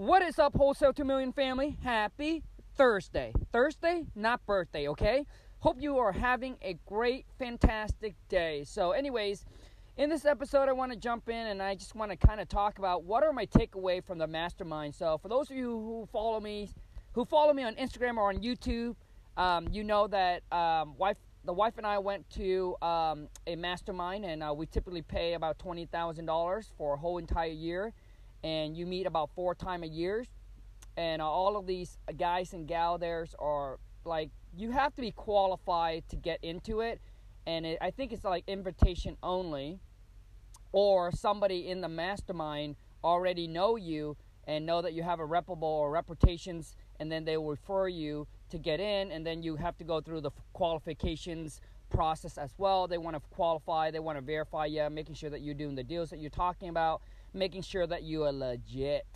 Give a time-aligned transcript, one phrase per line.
[0.00, 1.76] What is up, Wholesale 2 Million family?
[1.82, 2.42] Happy
[2.74, 3.34] Thursday.
[3.52, 5.26] Thursday, not birthday, okay?
[5.58, 8.64] Hope you are having a great, fantastic day.
[8.64, 9.44] So, anyways,
[9.98, 12.48] in this episode, I want to jump in and I just want to kind of
[12.48, 14.94] talk about what are my takeaway from the mastermind.
[14.94, 16.70] So, for those of you who follow me,
[17.12, 18.96] who follow me on Instagram or on YouTube,
[19.36, 24.24] um, you know that um, wife, the wife and I went to um, a mastermind,
[24.24, 27.92] and uh, we typically pay about twenty thousand dollars for a whole entire year,
[28.42, 30.24] and you meet about four time a year,
[30.96, 35.10] and uh, all of these guys and gal there's are like you have to be
[35.10, 37.00] qualified to get into it,
[37.46, 39.80] and it, I think it's like invitation only,
[40.72, 45.68] or somebody in the mastermind already know you and know that you have a reputable
[45.68, 49.76] or reputations, and then they will refer you to get in, and then you have
[49.78, 52.88] to go through the qualifications process as well.
[52.88, 55.84] They want to qualify, they want to verify you, making sure that you're doing the
[55.84, 59.06] deals that you're talking about, making sure that you are legit.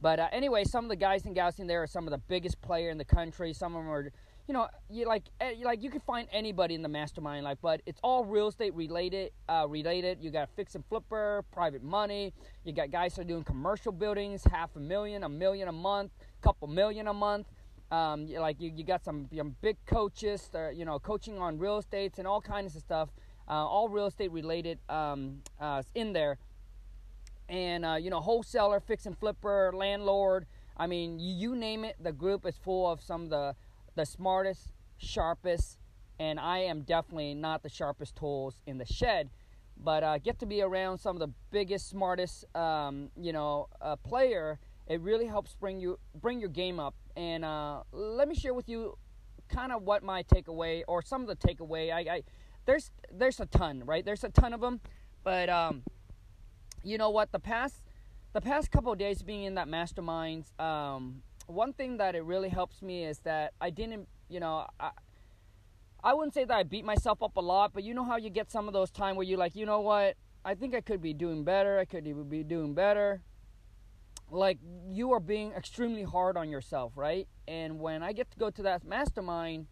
[0.00, 2.18] But uh, anyway, some of the guys and gals in there are some of the
[2.18, 3.54] biggest player in the country.
[3.54, 4.12] Some of them are,
[4.46, 7.80] you know, you like eh, like you can find anybody in the mastermind, like, but
[7.86, 9.32] it's all real estate related.
[9.48, 10.18] Uh, related.
[10.20, 12.34] You got fix and flipper, private money.
[12.64, 16.10] You got guys that are doing commercial buildings, half a million, a million a month,
[16.42, 17.46] couple million a month.
[17.90, 21.78] Um, like you, you got some you know, big coaches, you know, coaching on real
[21.78, 23.08] estates and all kinds of stuff,
[23.48, 26.38] uh, all real estate related um, uh, in there.
[27.48, 30.46] And uh, you know, wholesaler, fix and flipper, landlord.
[30.76, 31.96] I mean, you, you name it.
[32.00, 33.54] The group is full of some of the
[33.94, 35.78] the smartest, sharpest,
[36.18, 39.30] and I am definitely not the sharpest tools in the shed.
[39.76, 43.96] But uh, get to be around some of the biggest, smartest, um, you know, uh,
[43.96, 44.58] player.
[44.86, 48.68] It really helps bring you bring your game up and uh, let me share with
[48.68, 48.96] you
[49.48, 51.92] kind of what my takeaway or some of the takeaway.
[51.92, 52.22] I, I
[52.66, 54.04] there's there's a ton, right?
[54.04, 54.80] There's a ton of them,
[55.22, 55.82] but um,
[56.84, 57.32] you know what?
[57.32, 57.82] The past
[58.32, 62.82] the past couple days being in that mastermind, um, one thing that it really helps
[62.82, 64.90] me is that I didn't, you know, I,
[66.02, 68.30] I wouldn't say that I beat myself up a lot, but you know how you
[68.30, 70.16] get some of those time where you're like, you know what?
[70.44, 71.78] I think I could be doing better.
[71.78, 73.22] I could be doing better
[74.30, 74.58] like
[74.90, 77.28] you are being extremely hard on yourself, right?
[77.46, 79.66] And when I get to go to that mastermind,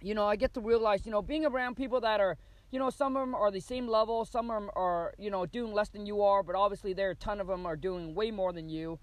[0.00, 2.36] you know, I get to realize, you know, being around people that are,
[2.70, 5.46] you know, some of them are the same level, some of them are, you know,
[5.46, 8.14] doing less than you are, but obviously there are a ton of them are doing
[8.14, 8.98] way more than you.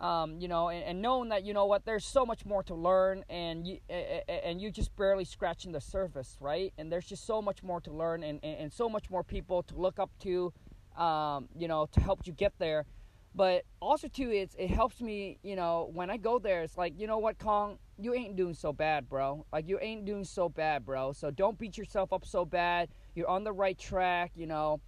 [0.00, 2.74] Um, you know, and, and, knowing that you know what, there's so much more to
[2.76, 3.80] learn, and you
[4.28, 6.72] and you just barely scratching the surface, right?
[6.78, 9.64] And there's just so much more to learn, and, and, and so much more people
[9.64, 10.52] to look up to,
[10.96, 12.86] um, you know, to help you get there.
[13.34, 16.94] But also too, it's it helps me, you know, when I go there, it's like,
[16.98, 19.44] you know what, Khang, you ain't doing so bad, bro.
[19.52, 21.12] Like you ain't doing so bad, bro.
[21.12, 22.88] So don't beat yourself up so bad.
[23.14, 24.80] You're on the right track, you know.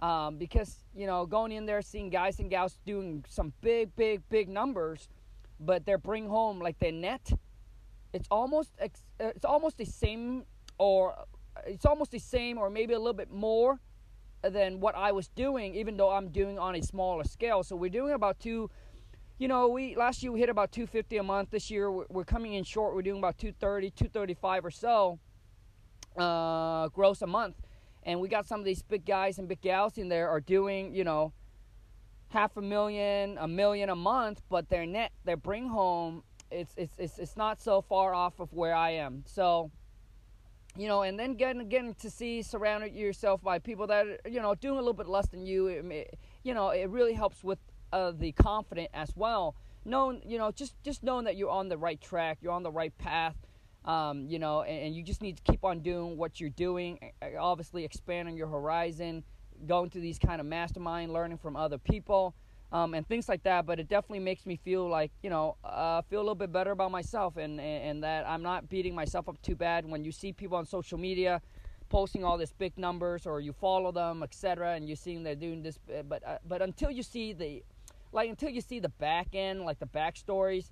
[0.00, 4.22] Um, because you know, going in there, seeing guys and gals doing some big, big,
[4.28, 5.08] big numbers,
[5.58, 7.32] but they're bring home like their net.
[8.12, 10.44] It's almost it's almost the same,
[10.78, 11.14] or
[11.66, 13.80] it's almost the same, or maybe a little bit more
[14.42, 17.62] than what I was doing, even though I'm doing on a smaller scale.
[17.62, 18.70] So we're doing about two.
[19.38, 21.50] You know, we last year we hit about 250 a month.
[21.50, 22.94] This year we're, we're coming in short.
[22.94, 25.18] We're doing about 230, 235 or so
[26.18, 27.56] uh, gross a month.
[28.02, 30.94] And we got some of these big guys and big gals in there are doing,
[30.94, 31.32] you know,
[32.28, 36.94] half a million, a million a month, but their net, their bring home, it's it's
[36.98, 39.24] it's, it's not so far off of where I am.
[39.26, 39.70] So
[40.78, 44.40] you know, and then getting getting to see surround yourself by people that are, you
[44.40, 45.66] know doing a little bit less than you.
[45.66, 47.58] It, you know, it really helps with
[47.92, 49.56] uh, the confident as well.
[49.84, 52.70] Knowing, you know, just just knowing that you're on the right track, you're on the
[52.70, 53.34] right path.
[53.84, 56.98] Um, you know, and, and, you just need to keep on doing what you're doing.
[57.38, 59.24] Obviously, expanding your horizon,
[59.66, 62.34] going to these kind of mastermind, learning from other people
[62.72, 63.66] um, and things like that.
[63.66, 66.70] But it definitely makes me feel like you know uh, feel a little bit better
[66.72, 69.88] about myself, and, and, and that I'm not beating myself up too bad.
[69.88, 71.40] When you see people on social media
[71.88, 75.62] posting all these big numbers, or you follow them, etc., and you're seeing they're doing
[75.62, 77.62] this, uh, but uh, but until you see the
[78.12, 80.70] like until you see the back end, like the backstories,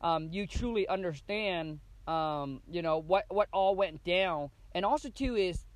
[0.00, 4.50] um, you truly understand um, you know what what all went down.
[4.74, 5.66] And also too is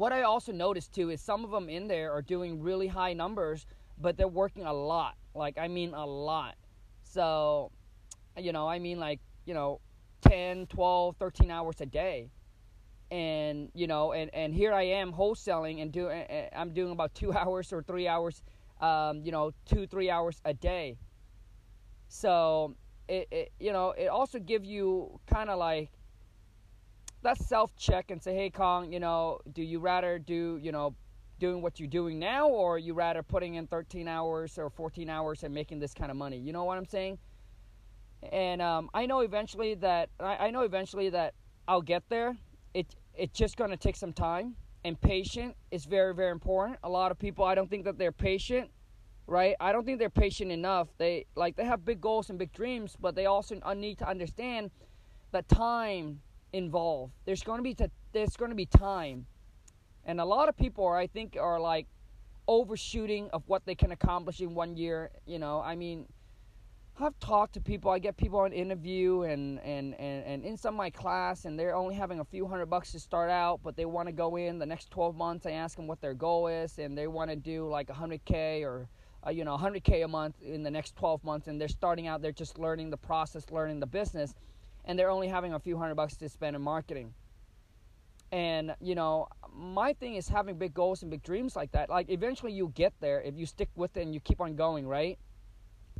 [0.00, 3.12] what I also noticed too is some of them in there are doing really high
[3.12, 3.66] numbers
[4.00, 5.14] but they're working a lot.
[5.34, 6.54] Like I mean a lot.
[7.02, 7.70] So,
[8.38, 9.82] you know, I mean like, you know,
[10.22, 12.30] 10, 12, 13 hours a day.
[13.10, 16.24] And, you know, and, and here I am wholesaling and doing
[16.56, 18.42] I'm doing about 2 hours or 3 hours
[18.80, 20.96] um, you know, 2 3 hours a day.
[22.08, 22.74] So,
[23.06, 25.90] it, it you know, it also gives you kind of like
[27.22, 30.94] that self check and say, "Hey Khang, you know, do you rather do, you know,
[31.38, 35.42] doing what you're doing now, or you rather putting in 13 hours or 14 hours
[35.42, 36.38] and making this kind of money?
[36.38, 37.18] You know what I'm saying?
[38.32, 41.34] And um, I know eventually that I, I know eventually that
[41.66, 42.36] I'll get there.
[42.74, 46.78] It it's just gonna take some time, and patient is very very important.
[46.84, 48.70] A lot of people I don't think that they're patient,
[49.26, 49.56] right?
[49.60, 50.88] I don't think they're patient enough.
[50.98, 54.70] They like they have big goals and big dreams, but they also need to understand
[55.32, 56.20] that time
[56.52, 57.12] involved.
[57.24, 59.26] There's going to be t- there's going to be time,
[60.04, 61.86] and a lot of people are, I think are like
[62.48, 65.10] overshooting of what they can accomplish in one year.
[65.26, 66.06] You know, I mean,
[66.98, 67.90] I've talked to people.
[67.90, 71.58] I get people on interview and and and and in some of my class, and
[71.58, 74.36] they're only having a few hundred bucks to start out, but they want to go
[74.36, 75.46] in the next 12 months.
[75.46, 78.88] I ask them what their goal is, and they want to do like 100k or
[79.26, 82.20] uh, you know 100k a month in the next 12 months, and they're starting out.
[82.20, 84.34] They're just learning the process, learning the business
[84.84, 87.14] and they're only having a few hundred bucks to spend in marketing.
[88.32, 91.90] And you know, my thing is having big goals and big dreams like that.
[91.90, 94.86] Like eventually you get there if you stick with it and you keep on going,
[94.86, 95.18] right?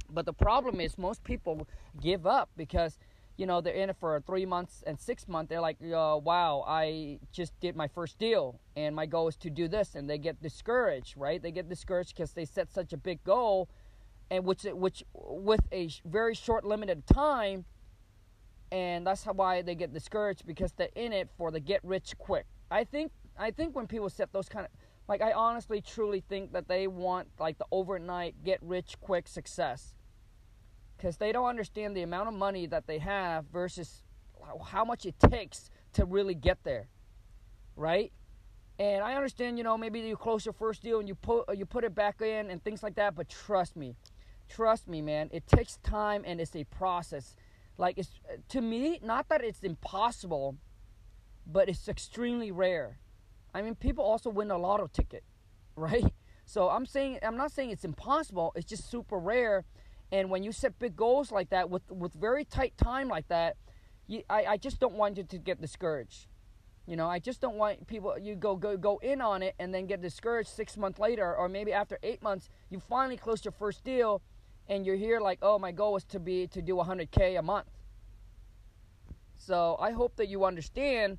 [0.09, 1.67] But the problem is most people
[2.01, 2.99] give up because
[3.37, 5.49] you know they're in it for three months and six months.
[5.49, 9.51] They're like, uh, "Wow, I just did my first deal, and my goal is to
[9.51, 11.41] do this," and they get discouraged, right?
[11.41, 13.69] They get discouraged because they set such a big goal,
[14.31, 17.65] and which which with a very short limited time
[18.73, 22.17] and that's how why they get discouraged because they're in it for the get rich
[22.19, 22.47] quick.
[22.71, 24.73] I think I think when people set those kind of
[25.09, 29.95] like I honestly truly think that they want like the overnight get rich quick success
[30.97, 34.05] because they don't understand the amount of money that they have versus
[34.67, 36.89] how much it takes to really get there,
[37.75, 38.13] right?
[38.79, 41.67] And I understand, you know, maybe you close your first deal and you put you
[41.67, 43.97] put it back in and things like that, but trust me,
[44.49, 47.35] trust me, man, it takes time and it's a process
[47.81, 50.57] like it's uh, to me, not that it's impossible,
[51.47, 52.99] but it's extremely rare.
[53.55, 55.25] I mean, people also win a lotto ticket,
[55.77, 56.13] right?
[56.45, 58.53] So I'm saying I'm not saying it's impossible.
[58.55, 59.65] It's just super rare.
[60.13, 63.57] And when you set big goals like that with with very tight time like that,
[64.07, 66.27] you, I I just don't want you to get discouraged.
[66.87, 69.73] You know, I just don't want people you go go go in on it and
[69.73, 73.53] then get discouraged six months later, or maybe after eight months, you finally close your
[73.53, 74.21] first deal,
[74.71, 77.67] and you're here like, oh, my goal is to be to do 100k a month.
[79.37, 81.19] So I hope that you understand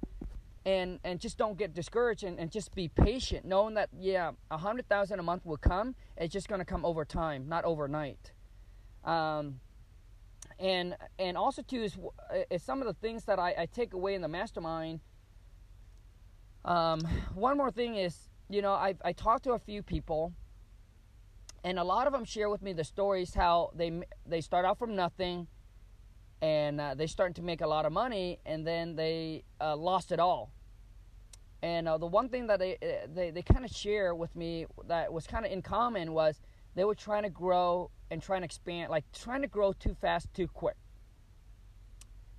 [0.63, 4.87] and and just don't get discouraged and, and just be patient, knowing that yeah, hundred
[4.87, 5.95] thousand a month will come.
[6.15, 8.31] It's just gonna come over time, not overnight.
[9.03, 9.59] Um,
[10.59, 11.97] and and also too is,
[12.51, 15.01] is some of the things that I, I take away in the mastermind.
[16.63, 17.01] Um,
[17.33, 20.31] one more thing is, you know, I I talked to a few people
[21.63, 24.79] and a lot of them share with me the stories how they they start out
[24.79, 25.47] from nothing
[26.41, 30.11] and uh, they started to make a lot of money and then they uh, lost
[30.11, 30.51] it all.
[31.61, 34.65] And uh, the one thing that they uh, they, they kind of share with me
[34.87, 36.41] that was kind of in common was
[36.73, 40.33] they were trying to grow and trying to expand like trying to grow too fast
[40.33, 40.77] too quick.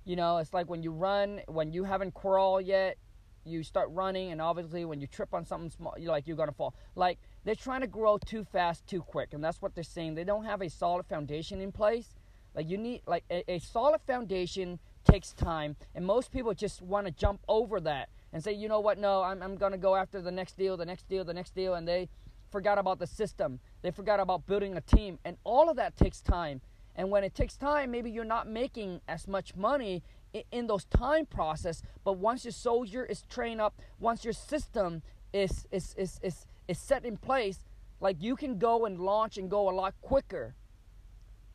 [0.03, 2.97] You know it's like when you run when you haven't crawled yet
[3.45, 6.51] you start running and obviously when you trip on something small you're like you're gonna
[6.51, 6.75] fall.
[6.95, 10.15] Like they're trying to grow too fast too quick and that's what they're saying.
[10.15, 12.07] They don't have a solid foundation in place.
[12.55, 17.07] Like you need like a, a solid foundation takes time and most people just want
[17.07, 18.97] to jump over that and say you know what?
[18.97, 21.73] No I'm, I'm gonna go after the next deal the next deal the next deal
[21.73, 22.09] and they
[22.51, 23.59] forgot about the system.
[23.81, 26.61] They forgot about building a team and all of that takes time.
[26.95, 30.03] And when it takes time maybe you're not making as much money
[30.51, 35.67] in those time process but once your soldier is trained up once your system is
[35.71, 37.59] is is is, is set in place
[37.99, 40.55] like you can go and launch and go a lot quicker.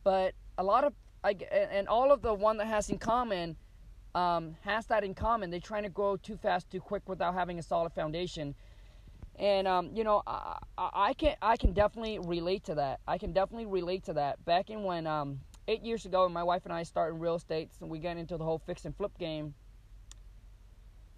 [0.03, 3.57] But a lot of I, and all of the one that has in common
[4.15, 5.49] um, has that in common.
[5.49, 8.55] They're trying to grow too fast too quick without having a solid foundation.
[9.35, 12.99] And um, you know I, I, can I can definitely relate to that.
[13.07, 14.43] I can definitely relate to that.
[14.45, 17.89] Back in when um, eight years ago, my wife and I started real estate, and
[17.89, 19.53] we got into the whole fix and flip game.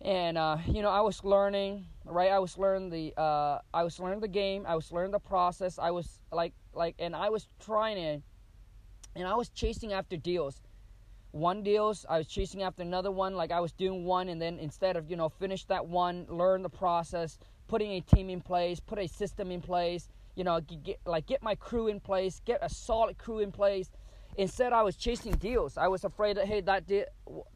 [0.03, 2.31] And uh, you know, I was learning, right?
[2.31, 4.65] I was learning the, uh, I was learning the game.
[4.67, 5.77] I was learning the process.
[5.77, 8.21] I was like, like, and I was trying to,
[9.15, 10.61] and I was chasing after deals.
[11.31, 13.35] One deals, I was chasing after another one.
[13.35, 16.63] Like I was doing one, and then instead of you know finish that one, learn
[16.63, 20.09] the process, putting a team in place, put a system in place.
[20.35, 23.91] You know, get, like get my crew in place, get a solid crew in place
[24.37, 25.77] Instead, I was chasing deals.
[25.77, 27.05] I was afraid that hey, that deal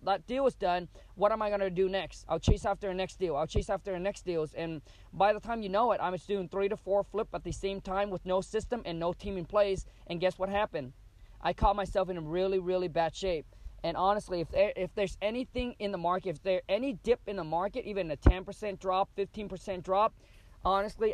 [0.04, 0.90] that deal was done.
[1.16, 2.26] What am I gonna do next?
[2.28, 3.36] I'll chase after the next deal.
[3.36, 4.82] I'll chase after the next deals, and
[5.14, 7.54] by the time you know it, I'm just doing three to four flip at the
[7.54, 9.86] same time with no system and no team in place.
[10.08, 10.94] And guess what happened?
[11.42, 13.46] I caught myself in a really, really bad shape.
[13.84, 17.36] And honestly, if there, if there's anything in the market, if there any dip in
[17.36, 20.16] the market, even a 10% drop, 15% drop,
[20.64, 21.14] honestly,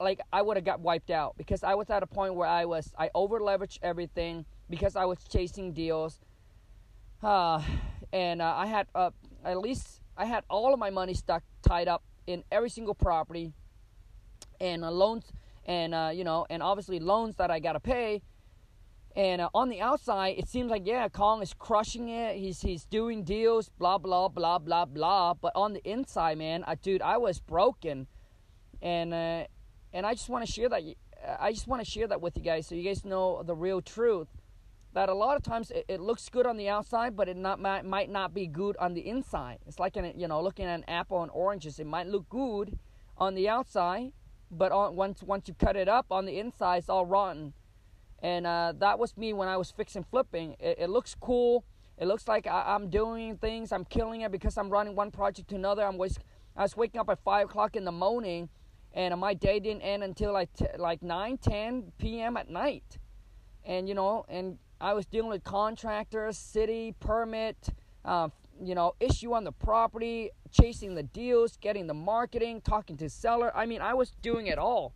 [0.00, 2.64] like I would have got wiped out because I was at a point where I
[2.64, 6.20] was I over leveraged everything because I was chasing deals,
[7.22, 7.62] uh,
[8.12, 9.10] and uh, I had uh,
[9.44, 13.52] at least I had all of my money stuck tied up in every single property,
[14.60, 15.30] and uh, loans
[15.66, 18.22] and uh, you know and obviously loans that I gotta pay.
[19.16, 22.36] And uh, on the outside, it seems like yeah, Khang is crushing it.
[22.36, 25.34] He's he's doing deals, blah blah blah blah blah.
[25.34, 28.06] But on the inside, man, I, dude, I was broken
[28.82, 29.44] and uh,
[29.92, 30.82] and I just want to share that.
[31.38, 33.80] I just want to share that with you guys so you guys know the real
[33.80, 34.28] truth.
[34.92, 37.60] That a lot of times it, it looks good on the outside, but it not
[37.60, 39.58] might, might not be good on the inside.
[39.66, 41.78] It's like an, you know looking at an apple and oranges.
[41.78, 42.78] It might look good
[43.16, 44.12] on the outside,
[44.50, 47.52] but on, once once you cut it up on the inside, it's all rotten.
[48.22, 50.56] And uh, that was me when I was fixing flipping.
[50.58, 51.64] It, it looks cool.
[51.96, 53.72] It looks like I, am doing things.
[53.72, 55.86] I'm killing it because I'm running one project to another.
[55.86, 56.18] I'm was
[56.56, 58.48] I was waking up at five o'clock in the morning
[58.92, 62.98] and my day didn't end until like t- like 9 10 p.m at night.
[63.64, 67.68] And you know and i was dealing with contractors city permit
[68.04, 68.28] uh,
[68.62, 73.52] you know issue on the property chasing the deals getting the marketing talking to seller.
[73.56, 74.94] I mean i was doing it all.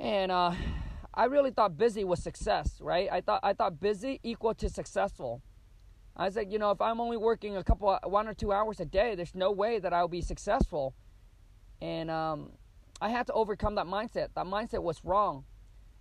[0.00, 0.52] And uh,
[1.12, 3.08] i really thought busy was success right?
[3.10, 5.42] I thought i thought busy equal to successful.
[6.16, 8.84] I said you know if i'm only working a couple one or two hours a
[8.84, 10.94] day there's no way that i'll be successful
[11.80, 12.52] and um,
[13.00, 14.28] I had to overcome that mindset.
[14.34, 15.44] That mindset was wrong.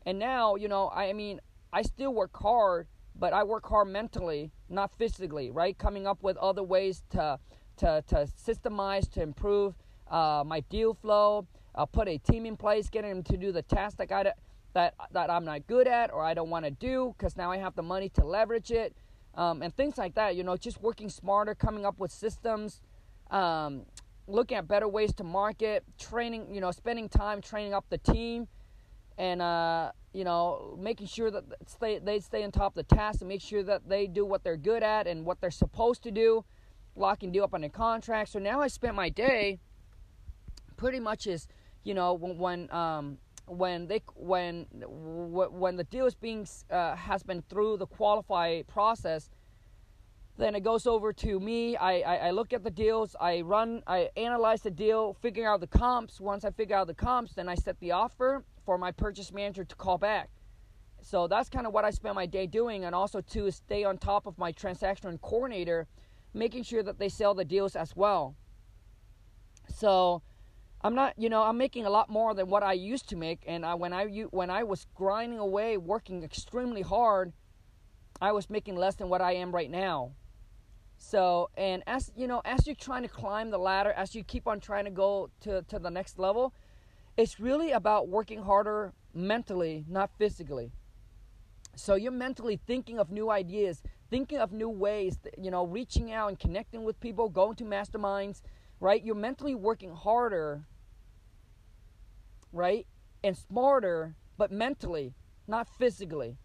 [0.05, 1.39] And now, you know, I, mean,
[1.73, 5.77] I still work hard, but I work hard mentally, not physically, right?
[5.77, 7.39] Coming up with other ways to
[7.77, 9.75] to, to systemize, to improve
[10.09, 13.61] uh, my deal flow, uh, put a team in place, getting them to do the
[13.61, 14.33] tasks that, I,
[14.73, 17.57] that, that I'm not good at or I don't want to do because now I
[17.57, 18.95] have the money to leverage it.
[19.35, 22.81] Um, and things like that, you know, just working smarter, coming up with systems,
[23.29, 23.83] um,
[24.27, 28.47] looking at better ways to market, training, you know, spending time training up the team,
[29.17, 33.21] and uh, you know, making sure that stay, they stay on top of the task
[33.21, 36.11] and make sure that they do what they're good at and what they're supposed to
[36.11, 36.43] do,
[36.95, 38.29] locking deal up on a contract.
[38.29, 39.59] So now I spent my day
[40.75, 41.47] pretty much is,
[41.83, 43.17] you know, when when um,
[43.47, 49.29] when they when when the deal is being uh, has been through the qualify process
[50.37, 51.75] then it goes over to me.
[51.75, 53.15] I, I, I, look at the deals.
[53.19, 56.21] I run, I analyze the deal, figuring out the comps.
[56.21, 59.63] Once I figure out the comps, then I set the offer for my purchase manager
[59.63, 60.29] to call back.
[61.01, 63.97] So that's kind of what I spend my day doing, and also to stay on
[63.97, 65.87] top of my transaction coordinator,
[66.33, 68.35] making sure that they sell the deals as well.
[69.73, 70.21] So
[70.81, 73.43] I'm not, you know, I'm making a lot more than what I used to make,
[73.47, 77.33] and I, when I when I was grinding away, working extremely hard,
[78.21, 80.11] I was making less than what I am right now.
[80.97, 84.47] So, and as you know, as you're trying to climb the ladder, as you keep
[84.47, 86.53] on trying to go to, to the next level,
[87.15, 90.71] it's really about working harder mentally, not physically.
[91.75, 96.29] So you're mentally thinking of new ideas, thinking of new ways, you know, reaching out
[96.29, 98.41] and connecting with people, going to masterminds,
[98.79, 99.03] right?
[99.03, 100.65] You're mentally working harder,
[102.51, 102.87] right?
[103.23, 105.13] And smarter, but mentally,
[105.47, 106.37] not physically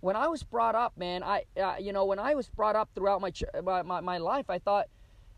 [0.00, 2.90] when I was brought up, man, I uh, you know when I was brought up
[2.94, 4.86] throughout my, my, my my life, I thought,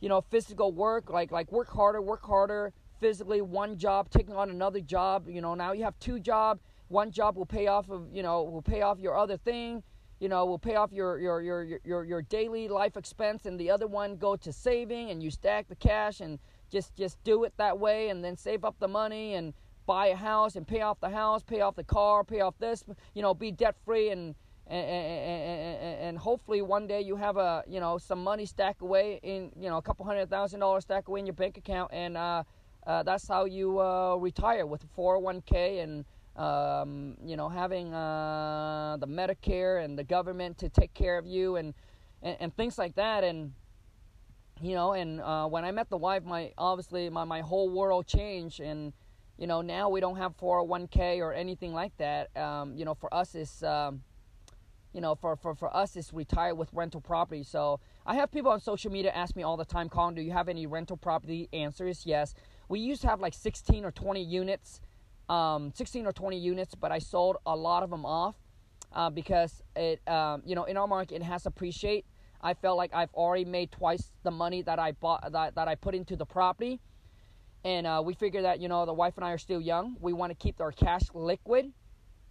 [0.01, 4.51] you know, physical work, like like work harder, work harder, physically, one job, taking on
[4.51, 5.29] another job.
[5.29, 6.61] You know, now you have two job.
[6.89, 9.83] One job will pay off of you know will pay off your other thing.
[10.21, 13.71] You know, will pay off your your your your your daily life expense, and the
[13.71, 16.39] other one go to saving, and you stack the cash and
[16.71, 19.55] just just do it that way, and then save up the money and
[19.85, 22.85] buy a house and pay off the house, pay off the car, pay off this.
[23.15, 24.37] You know, be debt free and
[24.73, 29.21] and, and, and, hopefully one day you have a you know some money stacked away
[29.23, 32.17] in you know a couple hundred thousand dollars stacked away in your bank account and
[32.17, 32.43] uh,
[32.87, 36.05] uh, that's how you uh, retire with a 401k and
[36.37, 41.57] um, you know having uh, the Medicare and the government to take care of you
[41.57, 41.75] and
[42.23, 43.25] and, and things like that.
[43.25, 43.53] And
[44.61, 48.07] you know and uh, when I met the wife my obviously my, my whole world
[48.07, 48.93] changed and
[49.39, 52.35] you know now we don't have 401k or anything like that.
[52.37, 54.03] Um, you know for us it's um,
[54.93, 57.43] you know, for, for, for us, it's retire with rental property.
[57.43, 60.33] So I have people on social media ask me all the time, Colin, do you
[60.33, 61.49] have any rental property?
[61.53, 62.35] Answer is yes.
[62.69, 64.81] We used to have like 16 or 20 units,
[65.29, 68.37] um, 16 or 20 units, but I sold a lot of them off
[68.93, 72.05] uh, because it, um, you know, in our market, it has appreciate.
[72.41, 75.75] I felt like I've already made twice the money that I bought that, that I
[75.77, 76.81] put into the property.
[77.65, 79.97] And uh, we figured that, you know, the wife and I are still young.
[80.01, 81.73] We want to keep our cash liquid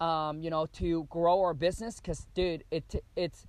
[0.02, 2.00] um, you know, to grow our business.
[2.00, 3.46] Cause, dude, it it's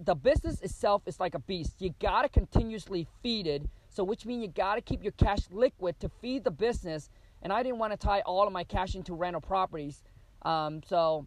[0.00, 1.74] the business itself is like a beast.
[1.80, 3.62] You gotta continuously feed it.
[3.90, 7.10] So, which means you gotta keep your cash liquid to feed the business
[7.42, 10.02] and I didn't want to tie all of my cash into rental properties.
[10.42, 11.26] Um, so,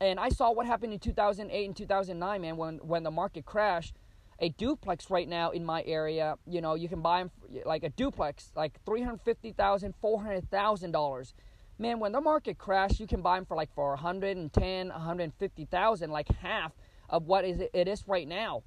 [0.00, 3.96] and I saw what happened in 2008 and 2009, man, when when the market crashed.
[4.40, 7.30] A duplex right now in my area, you know, you can buy them
[7.64, 11.34] like a duplex, like three hundred fifty thousand, four hundred thousand dollars.
[11.78, 16.28] Man, when the market crashed, you can buy them for like for 110, 150,000, like
[16.40, 16.72] half
[17.10, 18.62] of what is it is right now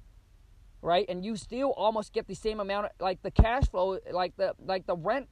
[0.82, 1.06] right?
[1.08, 4.86] And you still almost get the same amount like the cash flow like the like
[4.86, 5.28] the rent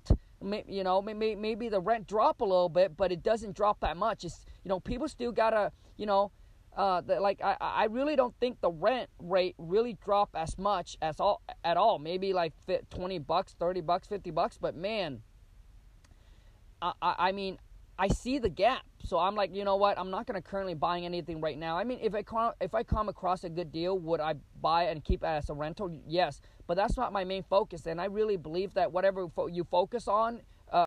[0.68, 4.24] you know maybe the rent drop a little bit but it doesn't drop that much.
[4.24, 6.32] It's you know people still gotta you know
[6.76, 10.98] uh, the, like I, I really don't think the rent rate really drop as much
[11.00, 11.98] as all at all.
[11.98, 12.52] Maybe like
[12.90, 15.22] 20 bucks 30 bucks 50 bucks but man
[16.82, 17.58] I, I mean
[17.98, 18.82] I see the gap.
[19.04, 19.98] So I'm like, you know what?
[19.98, 21.78] I'm not going to currently buying anything right now.
[21.78, 24.84] I mean, if I come, if I come across a good deal, would I buy
[24.84, 25.90] and keep it as a rental?
[26.06, 27.86] Yes, but that's not my main focus.
[27.86, 30.40] And I really believe that whatever fo- you focus on.
[30.72, 30.84] Uh,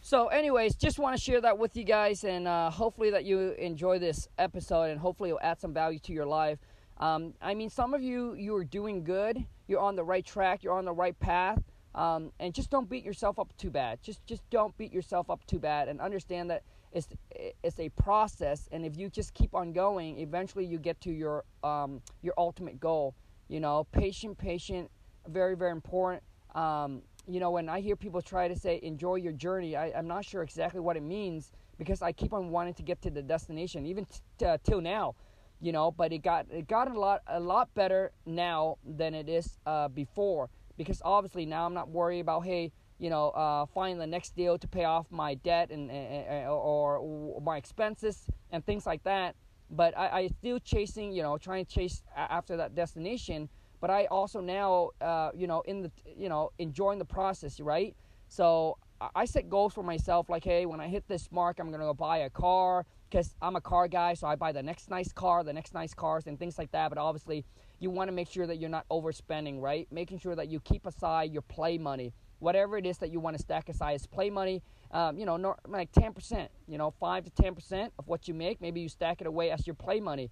[0.00, 3.50] so, anyways, just want to share that with you guys, and uh, hopefully that you
[3.58, 6.58] enjoy this episode, and hopefully it'll add some value to your life.
[6.98, 9.44] Um, I mean, some of you you are doing good.
[9.66, 10.62] You're on the right track.
[10.62, 11.62] You're on the right path.
[11.94, 14.02] Um, and just don't beat yourself up too bad.
[14.02, 18.68] Just just don't beat yourself up too bad, and understand that it's it's a process.
[18.70, 22.78] And if you just keep on going, eventually you get to your um, your ultimate
[22.78, 23.14] goal.
[23.48, 24.90] You know, patient, patient,
[25.26, 26.22] very very important.
[26.54, 30.08] Um, you know, when I hear people try to say enjoy your journey, I, I'm
[30.08, 33.22] not sure exactly what it means because I keep on wanting to get to the
[33.22, 34.06] destination, even
[34.38, 35.14] t- uh, till now.
[35.60, 39.28] You know, but it got it got a lot a lot better now than it
[39.28, 43.98] is uh, before because obviously now I'm not worried about hey you know uh, finding
[43.98, 48.64] the next deal to pay off my debt and, and or, or, my expenses and
[48.64, 49.36] things like that.
[49.70, 53.48] But I, I still chasing you know trying to chase after that destination.
[53.80, 57.94] But I also now uh, you know in the you know enjoying the process right.
[58.28, 58.78] So
[59.14, 61.94] I set goals for myself like hey when I hit this mark I'm gonna go
[61.94, 65.44] buy a car because I'm a car guy so I buy the next nice car
[65.44, 66.88] the next nice cars and things like that.
[66.88, 67.44] But obviously
[67.78, 69.86] you want to make sure that you're not overspending, right?
[69.90, 72.12] Making sure that you keep aside your play money.
[72.40, 75.36] Whatever it is that you want to stack aside is play money, um, you know,
[75.36, 78.60] no, like 10%, you know, 5 to 10% of what you make.
[78.60, 80.30] Maybe you stack it away as your play money.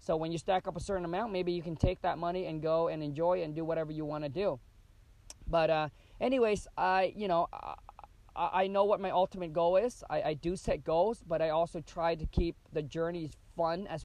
[0.00, 2.60] So when you stack up a certain amount, maybe you can take that money and
[2.60, 4.60] go and enjoy and do whatever you want to do.
[5.46, 5.88] But, uh,
[6.20, 7.48] anyways, I, you know,
[8.36, 10.04] I, I know what my ultimate goal is.
[10.10, 14.04] I, I do set goals, but I also try to keep the journeys fun as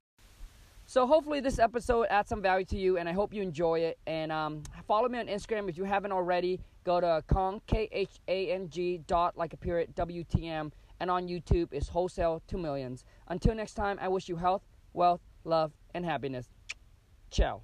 [0.89, 3.99] so hopefully this episode adds some value to you, and I hope you enjoy it.
[4.07, 6.59] And um, follow me on Instagram if you haven't already.
[6.83, 10.71] Go to Khang K H A N G dot like a period W T M,
[10.99, 13.05] and on YouTube is Wholesale Two Millions.
[13.27, 16.49] Until next time, I wish you health, wealth, love, and happiness.
[17.29, 17.61] Ciao.